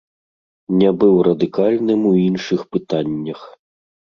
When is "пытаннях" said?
2.79-3.47